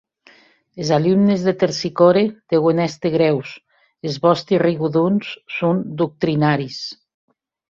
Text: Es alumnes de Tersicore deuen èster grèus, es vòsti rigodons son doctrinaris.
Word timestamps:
Es 0.83 0.91
alumnes 0.95 1.43
de 1.47 1.53
Tersicore 1.63 2.23
deuen 2.55 2.81
èster 2.87 3.13
grèus, 3.17 3.53
es 4.13 4.19
vòsti 4.25 4.61
rigodons 4.65 5.31
son 5.59 5.85
doctrinaris. 6.01 6.83